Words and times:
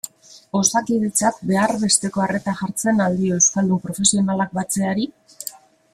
Osakidetzak 0.59 1.37
behar 1.51 1.73
besteko 1.83 2.23
arreta 2.25 2.55
jartzen 2.63 3.05
al 3.07 3.21
dio 3.21 3.37
euskaldun 3.41 3.85
profesionalak 3.87 4.57
batzeari? 4.61 5.07